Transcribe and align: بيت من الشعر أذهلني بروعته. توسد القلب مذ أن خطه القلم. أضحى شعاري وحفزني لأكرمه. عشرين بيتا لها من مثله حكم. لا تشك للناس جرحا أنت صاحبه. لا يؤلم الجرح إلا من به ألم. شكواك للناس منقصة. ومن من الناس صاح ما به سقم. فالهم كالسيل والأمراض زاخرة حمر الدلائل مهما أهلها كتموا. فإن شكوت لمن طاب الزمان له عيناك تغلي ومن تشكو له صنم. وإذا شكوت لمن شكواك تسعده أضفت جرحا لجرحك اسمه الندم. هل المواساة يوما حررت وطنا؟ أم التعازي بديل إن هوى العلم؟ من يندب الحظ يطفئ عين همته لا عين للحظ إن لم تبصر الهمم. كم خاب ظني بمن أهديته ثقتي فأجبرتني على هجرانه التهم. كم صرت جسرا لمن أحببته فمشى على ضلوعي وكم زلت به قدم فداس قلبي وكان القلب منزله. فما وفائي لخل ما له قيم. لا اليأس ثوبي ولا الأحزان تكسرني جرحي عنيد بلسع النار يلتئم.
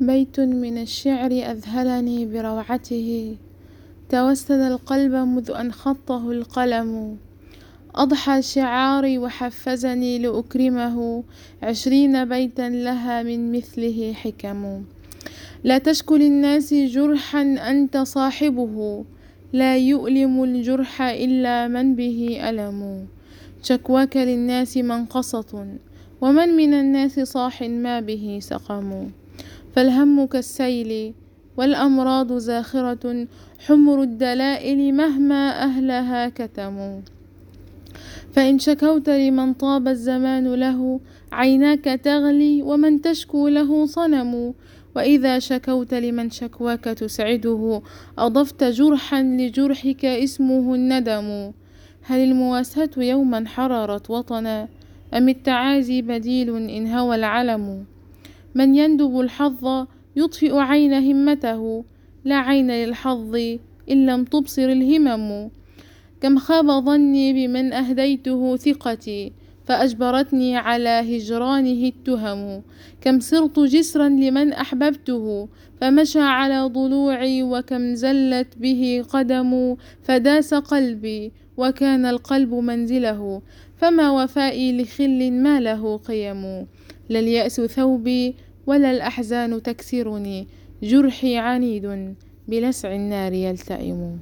بيت 0.00 0.40
من 0.40 0.78
الشعر 0.78 1.30
أذهلني 1.30 2.26
بروعته. 2.26 3.36
توسد 4.08 4.60
القلب 4.60 5.14
مذ 5.14 5.50
أن 5.50 5.72
خطه 5.72 6.30
القلم. 6.30 7.16
أضحى 7.94 8.42
شعاري 8.42 9.18
وحفزني 9.18 10.18
لأكرمه. 10.18 11.24
عشرين 11.62 12.24
بيتا 12.24 12.68
لها 12.68 13.22
من 13.22 13.52
مثله 13.52 14.12
حكم. 14.12 14.82
لا 15.64 15.78
تشك 15.78 16.12
للناس 16.12 16.74
جرحا 16.74 17.42
أنت 17.42 17.96
صاحبه. 17.96 19.04
لا 19.52 19.76
يؤلم 19.76 20.44
الجرح 20.44 21.02
إلا 21.02 21.68
من 21.68 21.94
به 21.94 22.40
ألم. 22.48 23.06
شكواك 23.62 24.16
للناس 24.16 24.76
منقصة. 24.76 25.66
ومن 26.20 26.48
من 26.48 26.74
الناس 26.74 27.20
صاح 27.20 27.62
ما 27.62 28.00
به 28.00 28.38
سقم. 28.42 29.10
فالهم 29.74 30.26
كالسيل 30.26 31.14
والأمراض 31.56 32.32
زاخرة 32.32 33.26
حمر 33.66 34.02
الدلائل 34.02 34.94
مهما 34.94 35.62
أهلها 35.62 36.28
كتموا. 36.28 37.00
فإن 38.32 38.58
شكوت 38.58 39.08
لمن 39.10 39.52
طاب 39.52 39.88
الزمان 39.88 40.54
له 40.54 41.00
عيناك 41.32 41.84
تغلي 41.84 42.62
ومن 42.62 43.00
تشكو 43.00 43.48
له 43.48 43.86
صنم. 43.86 44.54
وإذا 44.96 45.38
شكوت 45.38 45.94
لمن 45.94 46.30
شكواك 46.30 46.84
تسعده 46.84 47.82
أضفت 48.18 48.64
جرحا 48.64 49.22
لجرحك 49.22 50.04
اسمه 50.04 50.74
الندم. 50.74 51.52
هل 52.02 52.20
المواساة 52.20 52.90
يوما 52.96 53.44
حررت 53.46 54.10
وطنا؟ 54.10 54.68
أم 55.14 55.28
التعازي 55.28 56.02
بديل 56.02 56.56
إن 56.56 56.86
هوى 56.86 57.16
العلم؟ 57.16 57.84
من 58.58 58.74
يندب 58.74 59.20
الحظ 59.20 59.86
يطفئ 60.16 60.54
عين 60.54 60.94
همته 60.94 61.84
لا 62.24 62.36
عين 62.36 62.70
للحظ 62.70 63.34
إن 63.90 64.06
لم 64.06 64.24
تبصر 64.24 64.68
الهمم. 64.68 65.50
كم 66.20 66.38
خاب 66.38 66.66
ظني 66.84 67.32
بمن 67.32 67.72
أهديته 67.72 68.56
ثقتي 68.56 69.32
فأجبرتني 69.66 70.56
على 70.56 70.88
هجرانه 70.88 71.82
التهم. 71.92 72.62
كم 73.00 73.20
صرت 73.20 73.58
جسرا 73.58 74.08
لمن 74.08 74.52
أحببته 74.52 75.48
فمشى 75.80 76.20
على 76.20 76.60
ضلوعي 76.62 77.42
وكم 77.42 77.94
زلت 77.94 78.58
به 78.58 79.04
قدم 79.08 79.76
فداس 80.02 80.54
قلبي 80.54 81.32
وكان 81.56 82.06
القلب 82.06 82.54
منزله. 82.54 83.42
فما 83.76 84.10
وفائي 84.10 84.82
لخل 84.82 85.32
ما 85.32 85.60
له 85.60 85.96
قيم. 85.96 86.66
لا 87.08 87.18
اليأس 87.20 87.60
ثوبي 87.60 88.34
ولا 88.68 88.90
الأحزان 88.90 89.62
تكسرني 89.62 90.46
جرحي 90.82 91.36
عنيد 91.36 92.14
بلسع 92.48 92.94
النار 92.94 93.32
يلتئم. 93.32 94.18